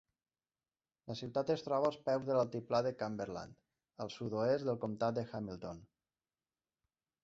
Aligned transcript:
La 1.11 1.17
ciutat 1.19 1.51
es 1.55 1.65
troba 1.67 1.91
als 1.91 1.99
peus 2.09 2.25
de 2.31 2.39
l'altiplà 2.39 2.81
de 2.89 2.95
Cumberland, 3.03 3.63
al 4.07 4.13
sud-oest 4.19 4.69
del 4.73 4.85
comtat 4.89 5.21
de 5.23 5.31
Hamilton. 5.33 5.89